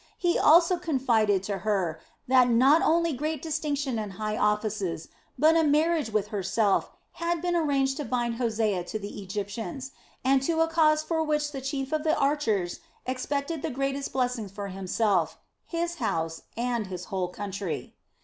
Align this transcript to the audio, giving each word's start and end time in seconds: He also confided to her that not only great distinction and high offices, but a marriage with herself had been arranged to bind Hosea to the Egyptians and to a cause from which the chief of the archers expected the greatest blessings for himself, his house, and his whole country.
He 0.17 0.35
also 0.39 0.77
confided 0.77 1.43
to 1.43 1.59
her 1.59 1.99
that 2.27 2.49
not 2.49 2.81
only 2.81 3.13
great 3.13 3.39
distinction 3.39 3.99
and 3.99 4.13
high 4.13 4.35
offices, 4.35 5.09
but 5.37 5.55
a 5.55 5.63
marriage 5.63 6.09
with 6.09 6.29
herself 6.29 6.89
had 7.11 7.39
been 7.39 7.55
arranged 7.55 7.97
to 7.97 8.05
bind 8.05 8.37
Hosea 8.37 8.83
to 8.85 8.97
the 8.97 9.21
Egyptians 9.21 9.91
and 10.25 10.41
to 10.41 10.61
a 10.61 10.67
cause 10.67 11.03
from 11.03 11.27
which 11.27 11.51
the 11.51 11.61
chief 11.61 11.91
of 11.93 12.03
the 12.03 12.17
archers 12.17 12.79
expected 13.05 13.61
the 13.61 13.69
greatest 13.69 14.11
blessings 14.11 14.51
for 14.51 14.69
himself, 14.69 15.37
his 15.67 15.97
house, 15.97 16.41
and 16.57 16.87
his 16.87 17.05
whole 17.13 17.27
country. 17.27 17.93